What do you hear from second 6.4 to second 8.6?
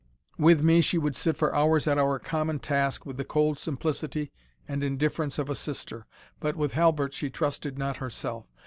with Halbert she trusted not herself.